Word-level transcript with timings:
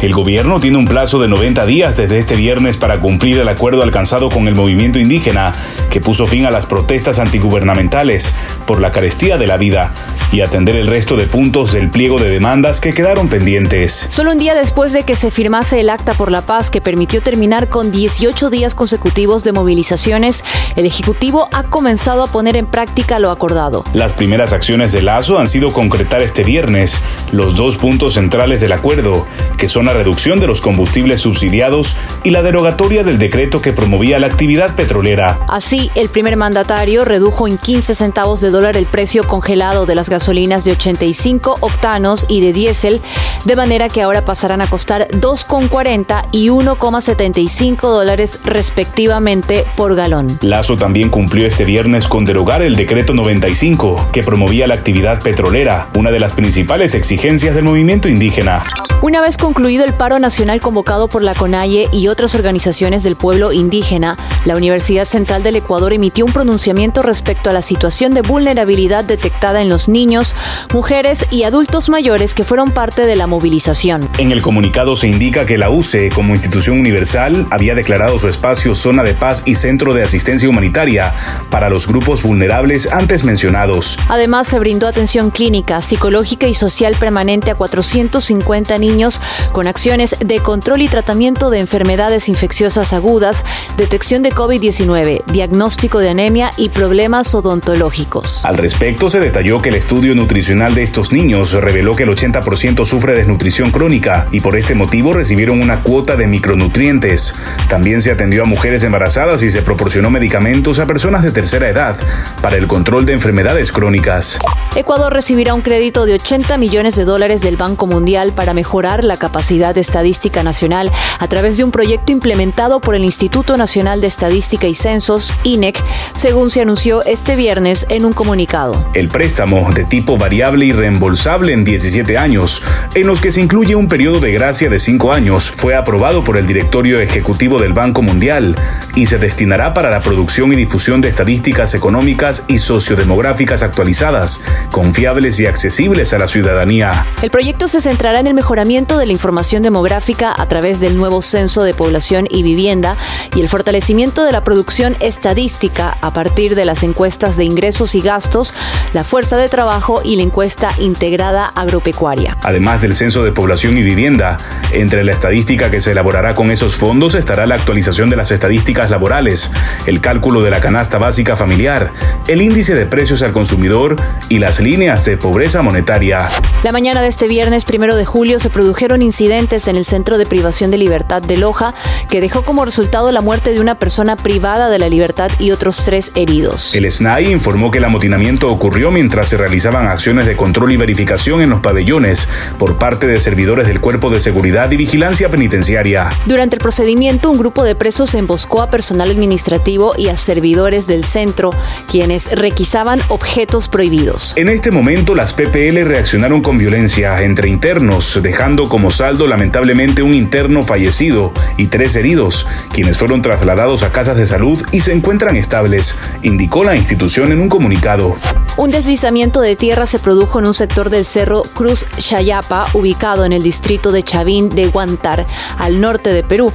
El 0.00 0.12
gobierno 0.12 0.60
tiene 0.60 0.76
un 0.76 0.84
plazo 0.84 1.18
de 1.18 1.28
90 1.28 1.64
días 1.66 1.96
desde 1.96 2.18
este 2.18 2.36
viernes 2.36 2.76
para 2.76 3.00
cumplir 3.00 3.38
el 3.38 3.48
acuerdo 3.48 3.82
alcanzado 3.82 4.28
con 4.28 4.48
el 4.48 4.54
movimiento 4.54 4.98
indígena 4.98 5.54
que 5.90 6.00
puso 6.00 6.26
fin 6.26 6.44
a 6.44 6.50
las 6.50 6.66
protestas 6.66 7.18
antigubernamentales 7.18 8.34
por 8.66 8.80
la 8.80 8.90
carestía 8.90 9.38
de 9.38 9.46
la 9.46 9.56
vida 9.56 9.92
y 10.34 10.40
atender 10.40 10.74
el 10.76 10.88
resto 10.88 11.16
de 11.16 11.26
puntos 11.26 11.72
del 11.72 11.90
pliego 11.90 12.18
de 12.18 12.28
demandas 12.28 12.80
que 12.80 12.92
quedaron 12.92 13.28
pendientes. 13.28 14.08
Solo 14.10 14.32
un 14.32 14.38
día 14.38 14.54
después 14.54 14.92
de 14.92 15.04
que 15.04 15.14
se 15.14 15.30
firmase 15.30 15.78
el 15.80 15.88
Acta 15.88 16.12
por 16.14 16.32
la 16.32 16.42
Paz 16.42 16.70
que 16.70 16.80
permitió 16.80 17.22
terminar 17.22 17.68
con 17.68 17.92
18 17.92 18.50
días 18.50 18.74
consecutivos 18.74 19.44
de 19.44 19.52
movilizaciones, 19.52 20.44
el 20.76 20.86
Ejecutivo 20.86 21.48
ha 21.52 21.62
comenzado 21.62 22.24
a 22.24 22.26
poner 22.26 22.56
en 22.56 22.66
práctica 22.66 23.20
lo 23.20 23.30
acordado. 23.30 23.84
Las 23.94 24.12
primeras 24.12 24.52
acciones 24.52 24.92
de 24.92 25.02
Lazo 25.02 25.38
han 25.38 25.46
sido 25.46 25.72
concretar 25.72 26.20
este 26.20 26.42
viernes 26.42 27.00
los 27.30 27.56
dos 27.56 27.76
puntos 27.76 28.14
centrales 28.14 28.60
del 28.60 28.72
acuerdo, 28.72 29.26
que 29.56 29.68
son 29.74 29.86
la 29.86 29.92
reducción 29.92 30.38
de 30.38 30.46
los 30.46 30.60
combustibles 30.60 31.18
subsidiados 31.18 31.96
y 32.22 32.30
la 32.30 32.44
derogatoria 32.44 33.02
del 33.02 33.18
decreto 33.18 33.60
que 33.60 33.72
promovía 33.72 34.20
la 34.20 34.28
actividad 34.28 34.76
petrolera. 34.76 35.40
Así, 35.48 35.90
el 35.96 36.10
primer 36.10 36.36
mandatario 36.36 37.04
redujo 37.04 37.48
en 37.48 37.58
15 37.58 37.92
centavos 37.92 38.40
de 38.40 38.50
dólar 38.50 38.76
el 38.76 38.86
precio 38.86 39.24
congelado 39.24 39.84
de 39.84 39.96
las 39.96 40.08
gasolinas 40.08 40.64
de 40.64 40.70
85 40.70 41.56
octanos 41.58 42.24
y 42.28 42.40
de 42.40 42.52
diésel, 42.52 43.00
de 43.44 43.56
manera 43.56 43.88
que 43.88 44.02
ahora 44.02 44.24
pasarán 44.24 44.60
a 44.60 44.66
costar 44.66 45.08
2,40 45.08 46.28
y 46.32 46.48
1,75 46.48 47.80
dólares 47.80 48.40
respectivamente 48.44 49.64
por 49.76 49.94
galón. 49.94 50.38
Lazo 50.42 50.76
también 50.76 51.10
cumplió 51.10 51.46
este 51.46 51.64
viernes 51.64 52.08
con 52.08 52.24
derogar 52.24 52.62
el 52.62 52.76
decreto 52.76 53.14
95 53.14 54.08
que 54.12 54.22
promovía 54.22 54.66
la 54.66 54.74
actividad 54.74 55.22
petrolera, 55.22 55.88
una 55.94 56.10
de 56.10 56.20
las 56.20 56.32
principales 56.32 56.94
exigencias 56.94 57.54
del 57.54 57.64
movimiento 57.64 58.08
indígena. 58.08 58.62
Una 59.02 59.20
vez 59.20 59.36
concluido 59.36 59.84
el 59.84 59.92
paro 59.92 60.18
nacional 60.18 60.62
convocado 60.62 61.08
por 61.08 61.22
la 61.22 61.34
CONAIE 61.34 61.88
y 61.92 62.08
otras 62.08 62.34
organizaciones 62.34 63.02
del 63.02 63.16
pueblo 63.16 63.52
indígena, 63.52 64.16
la 64.46 64.56
Universidad 64.56 65.04
Central 65.04 65.42
del 65.42 65.56
Ecuador 65.56 65.92
emitió 65.92 66.24
un 66.24 66.32
pronunciamiento 66.32 67.02
respecto 67.02 67.50
a 67.50 67.52
la 67.52 67.60
situación 67.60 68.14
de 68.14 68.22
vulnerabilidad 68.22 69.04
detectada 69.04 69.60
en 69.60 69.68
los 69.68 69.88
niños, 69.88 70.34
mujeres 70.72 71.26
y 71.30 71.42
adultos 71.42 71.90
mayores 71.90 72.34
que 72.34 72.44
fueron 72.44 72.70
parte 72.70 73.04
de 73.04 73.16
la 73.16 73.26
movilización. 73.34 74.08
En 74.18 74.30
el 74.30 74.42
comunicado 74.42 74.94
se 74.94 75.08
indica 75.08 75.44
que 75.44 75.58
la 75.58 75.68
UCE, 75.68 76.08
como 76.10 76.34
institución 76.34 76.78
universal, 76.78 77.48
había 77.50 77.74
declarado 77.74 78.16
su 78.16 78.28
espacio 78.28 78.76
zona 78.76 79.02
de 79.02 79.14
paz 79.14 79.42
y 79.44 79.56
centro 79.56 79.92
de 79.92 80.02
asistencia 80.02 80.48
humanitaria 80.48 81.12
para 81.50 81.68
los 81.68 81.88
grupos 81.88 82.22
vulnerables 82.22 82.88
antes 82.92 83.24
mencionados. 83.24 83.98
Además, 84.08 84.46
se 84.46 84.60
brindó 84.60 84.86
atención 84.86 85.30
clínica, 85.30 85.82
psicológica 85.82 86.46
y 86.46 86.54
social 86.54 86.94
permanente 86.94 87.50
a 87.50 87.56
450 87.56 88.78
niños 88.78 89.20
con 89.50 89.66
acciones 89.66 90.14
de 90.20 90.38
control 90.38 90.82
y 90.82 90.88
tratamiento 90.88 91.50
de 91.50 91.58
enfermedades 91.58 92.28
infecciosas 92.28 92.92
agudas, 92.92 93.42
detección 93.76 94.22
de 94.22 94.30
COVID-19, 94.30 95.24
diagnóstico 95.26 95.98
de 95.98 96.10
anemia 96.10 96.52
y 96.56 96.68
problemas 96.68 97.34
odontológicos. 97.34 98.44
Al 98.44 98.58
respecto, 98.58 99.08
se 99.08 99.18
detalló 99.18 99.60
que 99.60 99.70
el 99.70 99.74
estudio 99.74 100.14
nutricional 100.14 100.76
de 100.76 100.84
estos 100.84 101.10
niños 101.10 101.52
reveló 101.52 101.96
que 101.96 102.04
el 102.04 102.10
80% 102.10 102.86
sufre 102.86 103.23
desnutrición 103.24 103.70
crónica 103.70 104.28
y 104.32 104.40
por 104.40 104.54
este 104.54 104.74
motivo 104.74 105.14
recibieron 105.14 105.62
una 105.62 105.80
cuota 105.80 106.14
de 106.14 106.26
micronutrientes. 106.26 107.34
También 107.70 108.02
se 108.02 108.10
atendió 108.10 108.42
a 108.42 108.44
mujeres 108.44 108.84
embarazadas 108.84 109.42
y 109.42 109.50
se 109.50 109.62
proporcionó 109.62 110.10
medicamentos 110.10 110.78
a 110.78 110.86
personas 110.86 111.22
de 111.22 111.32
tercera 111.32 111.70
edad 111.70 111.96
para 112.42 112.56
el 112.56 112.66
control 112.66 113.06
de 113.06 113.14
enfermedades 113.14 113.72
crónicas. 113.72 114.38
Ecuador 114.76 115.10
recibirá 115.10 115.54
un 115.54 115.62
crédito 115.62 116.04
de 116.04 116.14
80 116.14 116.58
millones 116.58 116.96
de 116.96 117.04
dólares 117.04 117.40
del 117.40 117.56
Banco 117.56 117.86
Mundial 117.86 118.32
para 118.32 118.52
mejorar 118.52 119.04
la 119.04 119.16
capacidad 119.16 119.76
estadística 119.78 120.42
nacional 120.42 120.90
a 121.18 121.26
través 121.26 121.56
de 121.56 121.64
un 121.64 121.70
proyecto 121.70 122.12
implementado 122.12 122.80
por 122.80 122.94
el 122.94 123.04
Instituto 123.04 123.56
Nacional 123.56 124.02
de 124.02 124.08
Estadística 124.08 124.66
y 124.66 124.74
Censos, 124.74 125.32
INEC, 125.44 125.82
según 126.16 126.50
se 126.50 126.60
anunció 126.60 127.02
este 127.04 127.36
viernes 127.36 127.86
en 127.88 128.04
un 128.04 128.12
comunicado. 128.12 128.84
El 128.92 129.08
préstamo 129.08 129.72
de 129.72 129.84
tipo 129.84 130.18
variable 130.18 130.66
y 130.66 130.72
reembolsable 130.72 131.54
en 131.54 131.64
17 131.64 132.18
años, 132.18 132.62
en 133.04 133.08
los 133.08 133.20
que 133.20 133.30
se 133.30 133.42
incluye 133.42 133.76
un 133.76 133.86
periodo 133.86 134.18
de 134.18 134.32
gracia 134.32 134.70
de 134.70 134.78
5 134.78 135.12
años, 135.12 135.52
fue 135.54 135.74
aprobado 135.74 136.24
por 136.24 136.38
el 136.38 136.46
directorio 136.46 137.00
ejecutivo 137.00 137.58
del 137.58 137.74
Banco 137.74 138.00
Mundial 138.00 138.56
y 138.94 139.04
se 139.04 139.18
destinará 139.18 139.74
para 139.74 139.90
la 139.90 140.00
producción 140.00 140.50
y 140.54 140.56
difusión 140.56 141.02
de 141.02 141.08
estadísticas 141.08 141.74
económicas 141.74 142.44
y 142.48 142.60
sociodemográficas 142.60 143.62
actualizadas 143.62 144.40
confiables 144.70 145.38
y 145.38 145.44
accesibles 145.44 146.14
a 146.14 146.18
la 146.18 146.28
ciudadanía. 146.28 147.04
El 147.20 147.30
proyecto 147.30 147.68
se 147.68 147.82
centrará 147.82 148.20
en 148.20 148.26
el 148.26 148.32
mejoramiento 148.32 148.96
de 148.96 149.04
la 149.04 149.12
información 149.12 149.62
demográfica 149.62 150.32
a 150.34 150.46
través 150.46 150.80
del 150.80 150.96
nuevo 150.96 151.20
censo 151.20 151.62
de 151.62 151.74
población 151.74 152.26
y 152.30 152.42
vivienda 152.42 152.96
y 153.34 153.42
el 153.42 153.50
fortalecimiento 153.50 154.24
de 154.24 154.32
la 154.32 154.42
producción 154.44 154.96
estadística 155.00 155.98
a 156.00 156.14
partir 156.14 156.54
de 156.54 156.64
las 156.64 156.82
encuestas 156.82 157.36
de 157.36 157.44
ingresos 157.44 157.94
y 157.94 158.00
gastos, 158.00 158.54
la 158.94 159.04
fuerza 159.04 159.36
de 159.36 159.50
trabajo 159.50 160.00
y 160.02 160.16
la 160.16 160.22
encuesta 160.22 160.70
integrada 160.78 161.52
agropecuaria. 161.54 162.38
Además 162.42 162.80
del 162.80 162.93
censo 162.94 163.24
de 163.24 163.32
población 163.32 163.76
y 163.76 163.82
vivienda, 163.82 164.36
entre 164.72 165.04
la 165.04 165.12
estadística 165.12 165.70
que 165.70 165.80
se 165.80 165.92
elaborará 165.92 166.34
con 166.34 166.50
esos 166.50 166.76
fondos 166.76 167.14
estará 167.14 167.46
la 167.46 167.56
actualización 167.56 168.10
de 168.10 168.16
las 168.16 168.30
estadísticas 168.30 168.90
laborales, 168.90 169.50
el 169.86 170.00
cálculo 170.00 170.42
de 170.42 170.50
la 170.50 170.60
canasta 170.60 170.98
básica 170.98 171.36
familiar, 171.36 171.92
el 172.28 172.40
índice 172.40 172.74
de 172.74 172.86
precios 172.86 173.22
al 173.22 173.32
consumidor 173.32 173.96
y 174.28 174.38
las 174.38 174.60
líneas 174.60 175.04
de 175.04 175.16
pobreza 175.16 175.62
monetaria. 175.62 176.28
La 176.62 176.72
mañana 176.72 177.02
de 177.02 177.08
este 177.08 177.28
viernes 177.28 177.64
primero 177.64 177.96
de 177.96 178.04
julio 178.04 178.38
se 178.38 178.50
produjeron 178.50 179.02
incidentes 179.02 179.68
en 179.68 179.76
el 179.76 179.84
Centro 179.84 180.16
de 180.16 180.26
Privación 180.26 180.70
de 180.70 180.78
Libertad 180.78 181.22
de 181.22 181.36
Loja 181.36 181.74
que 182.08 182.20
dejó 182.20 182.42
como 182.42 182.64
resultado 182.64 183.10
la 183.12 183.20
muerte 183.20 183.52
de 183.52 183.60
una 183.60 183.74
persona 183.74 184.16
privada 184.16 184.70
de 184.70 184.78
la 184.78 184.88
libertad 184.88 185.30
y 185.38 185.50
otros 185.50 185.82
tres 185.84 186.12
heridos. 186.14 186.74
El 186.74 186.90
SNAI 186.90 187.32
informó 187.32 187.70
que 187.70 187.78
el 187.78 187.84
amotinamiento 187.84 188.48
ocurrió 188.50 188.90
mientras 188.90 189.28
se 189.28 189.36
realizaban 189.36 189.88
acciones 189.88 190.26
de 190.26 190.36
control 190.36 190.72
y 190.72 190.76
verificación 190.76 191.42
en 191.42 191.50
los 191.50 191.60
pabellones 191.60 192.28
por 192.58 192.76
parte 192.76 192.83
de 192.84 193.18
servidores 193.18 193.66
del 193.66 193.80
Cuerpo 193.80 194.10
de 194.10 194.20
Seguridad 194.20 194.70
y 194.70 194.76
Vigilancia 194.76 195.30
Penitenciaria. 195.30 196.10
Durante 196.26 196.56
el 196.56 196.60
procedimiento, 196.60 197.30
un 197.30 197.38
grupo 197.38 197.64
de 197.64 197.74
presos 197.74 198.12
emboscó 198.12 198.60
a 198.60 198.68
personal 198.68 199.10
administrativo 199.10 199.94
y 199.96 200.08
a 200.08 200.18
servidores 200.18 200.86
del 200.86 201.02
centro, 201.02 201.48
quienes 201.90 202.30
requisaban 202.30 203.00
objetos 203.08 203.68
prohibidos. 203.68 204.34
En 204.36 204.50
este 204.50 204.70
momento, 204.70 205.14
las 205.14 205.32
PPL 205.32 205.82
reaccionaron 205.84 206.42
con 206.42 206.58
violencia 206.58 207.22
entre 207.22 207.48
internos, 207.48 208.20
dejando 208.22 208.68
como 208.68 208.90
saldo 208.90 209.26
lamentablemente 209.26 210.02
un 210.02 210.12
interno 210.12 210.62
fallecido 210.62 211.32
y 211.56 211.68
tres 211.68 211.96
heridos, 211.96 212.46
quienes 212.70 212.98
fueron 212.98 213.22
trasladados 213.22 213.82
a 213.82 213.92
casas 213.92 214.18
de 214.18 214.26
salud 214.26 214.62
y 214.72 214.82
se 214.82 214.92
encuentran 214.92 215.36
estables, 215.36 215.96
indicó 216.22 216.64
la 216.64 216.76
institución 216.76 217.32
en 217.32 217.40
un 217.40 217.48
comunicado. 217.48 218.14
Un 218.56 218.70
deslizamiento 218.70 219.40
de 219.40 219.56
tierra 219.56 219.84
se 219.84 219.98
produjo 219.98 220.38
en 220.38 220.46
un 220.46 220.54
sector 220.54 220.88
del 220.88 221.04
cerro 221.04 221.42
Cruz 221.42 221.84
Chayapa, 221.98 222.66
ubicado 222.74 223.24
en 223.24 223.32
el 223.32 223.42
distrito 223.42 223.90
de 223.90 224.04
Chavín 224.04 224.48
de 224.48 224.68
Guantar, 224.68 225.26
al 225.58 225.80
norte 225.80 226.12
de 226.12 226.22
Perú. 226.22 226.52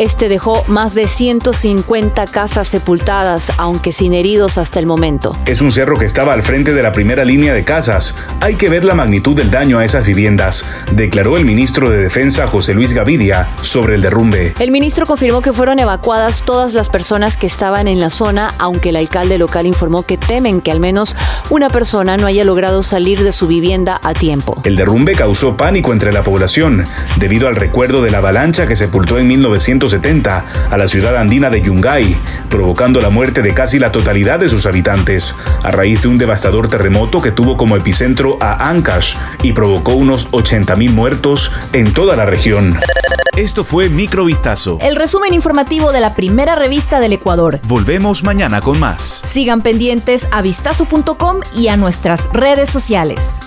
Este 0.00 0.30
dejó 0.30 0.64
más 0.66 0.94
de 0.94 1.06
150 1.06 2.26
casas 2.28 2.68
sepultadas, 2.68 3.52
aunque 3.58 3.92
sin 3.92 4.14
heridos 4.14 4.56
hasta 4.56 4.78
el 4.78 4.86
momento. 4.86 5.36
Es 5.44 5.60
un 5.60 5.70
cerro 5.70 5.98
que 5.98 6.06
estaba 6.06 6.32
al 6.32 6.42
frente 6.42 6.72
de 6.72 6.82
la 6.82 6.90
primera 6.90 7.22
línea 7.26 7.52
de 7.52 7.64
casas. 7.64 8.16
Hay 8.40 8.54
que 8.54 8.70
ver 8.70 8.82
la 8.82 8.94
magnitud 8.94 9.36
del 9.36 9.50
daño 9.50 9.78
a 9.78 9.84
esas 9.84 10.06
viviendas, 10.06 10.64
declaró 10.92 11.36
el 11.36 11.44
ministro 11.44 11.90
de 11.90 11.98
Defensa 11.98 12.46
José 12.46 12.72
Luis 12.72 12.94
Gavidia 12.94 13.48
sobre 13.60 13.94
el 13.94 14.00
derrumbe. 14.00 14.54
El 14.58 14.70
ministro 14.70 15.04
confirmó 15.04 15.42
que 15.42 15.52
fueron 15.52 15.78
evacuadas 15.78 16.44
todas 16.46 16.72
las 16.72 16.88
personas 16.88 17.36
que 17.36 17.46
estaban 17.46 17.86
en 17.86 18.00
la 18.00 18.08
zona, 18.08 18.54
aunque 18.56 18.88
el 18.88 18.96
alcalde 18.96 19.36
local 19.36 19.66
informó 19.66 20.04
que 20.04 20.16
temen 20.16 20.62
que 20.62 20.70
al 20.70 20.80
menos 20.80 21.14
una 21.50 21.68
persona 21.68 22.16
no 22.16 22.26
haya 22.26 22.44
logrado 22.44 22.82
salir 22.82 23.22
de 23.22 23.32
su 23.32 23.46
vivienda 23.46 24.00
a 24.02 24.14
tiempo. 24.14 24.62
El 24.64 24.76
derrumbe 24.76 25.12
causó 25.12 25.58
pánico 25.58 25.92
entre 25.92 26.10
la 26.10 26.22
población 26.22 26.86
debido 27.16 27.48
al 27.48 27.56
recuerdo 27.56 28.00
de 28.00 28.10
la 28.10 28.16
avalancha 28.16 28.66
que 28.66 28.76
sepultó 28.76 29.18
en 29.18 29.28
1970 29.90 30.44
a 30.70 30.76
la 30.76 30.88
ciudad 30.88 31.16
andina 31.16 31.50
de 31.50 31.62
Yungay, 31.62 32.16
provocando 32.48 33.00
la 33.00 33.10
muerte 33.10 33.42
de 33.42 33.54
casi 33.54 33.78
la 33.78 33.92
totalidad 33.92 34.38
de 34.38 34.48
sus 34.48 34.66
habitantes, 34.66 35.36
a 35.62 35.70
raíz 35.70 36.02
de 36.02 36.08
un 36.08 36.18
devastador 36.18 36.68
terremoto 36.68 37.20
que 37.20 37.32
tuvo 37.32 37.56
como 37.56 37.76
epicentro 37.76 38.38
a 38.40 38.68
Ancash 38.70 39.14
y 39.42 39.52
provocó 39.52 39.92
unos 39.92 40.30
80.000 40.30 40.90
muertos 40.92 41.52
en 41.72 41.92
toda 41.92 42.16
la 42.16 42.26
región. 42.26 42.78
Esto 43.36 43.64
fue 43.64 43.88
Microvistazo. 43.88 44.78
El 44.80 44.96
resumen 44.96 45.32
informativo 45.34 45.92
de 45.92 46.00
la 46.00 46.14
primera 46.14 46.56
revista 46.56 47.00
del 47.00 47.12
Ecuador. 47.12 47.60
Volvemos 47.64 48.24
mañana 48.24 48.60
con 48.60 48.78
más. 48.80 49.22
Sigan 49.24 49.62
pendientes 49.62 50.26
a 50.32 50.42
vistazo.com 50.42 51.40
y 51.56 51.68
a 51.68 51.76
nuestras 51.76 52.28
redes 52.32 52.68
sociales. 52.68 53.40